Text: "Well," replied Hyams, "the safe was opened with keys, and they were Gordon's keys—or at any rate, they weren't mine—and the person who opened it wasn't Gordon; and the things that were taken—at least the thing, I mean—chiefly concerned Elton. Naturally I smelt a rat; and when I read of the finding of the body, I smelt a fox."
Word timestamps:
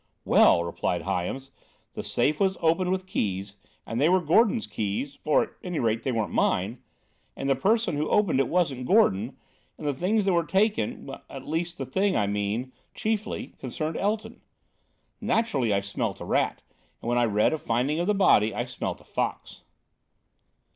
"Well," 0.25 0.63
replied 0.63 1.03
Hyams, 1.03 1.51
"the 1.93 2.01
safe 2.01 2.39
was 2.39 2.57
opened 2.59 2.89
with 2.89 3.05
keys, 3.05 3.53
and 3.85 4.01
they 4.01 4.09
were 4.09 4.19
Gordon's 4.19 4.65
keys—or 4.65 5.43
at 5.43 5.49
any 5.63 5.77
rate, 5.79 6.01
they 6.01 6.11
weren't 6.11 6.33
mine—and 6.33 7.47
the 7.47 7.55
person 7.55 7.95
who 7.97 8.09
opened 8.09 8.39
it 8.39 8.47
wasn't 8.47 8.87
Gordon; 8.87 9.37
and 9.77 9.85
the 9.85 9.93
things 9.93 10.25
that 10.25 10.33
were 10.33 10.43
taken—at 10.43 11.47
least 11.47 11.77
the 11.77 11.85
thing, 11.85 12.17
I 12.17 12.25
mean—chiefly 12.25 13.53
concerned 13.59 13.95
Elton. 13.95 14.41
Naturally 15.21 15.71
I 15.71 15.81
smelt 15.81 16.19
a 16.19 16.25
rat; 16.25 16.63
and 16.99 17.07
when 17.07 17.19
I 17.19 17.25
read 17.25 17.53
of 17.53 17.61
the 17.61 17.67
finding 17.67 17.99
of 17.99 18.07
the 18.07 18.15
body, 18.15 18.55
I 18.55 18.65
smelt 18.65 19.01
a 19.01 19.03
fox." 19.03 19.61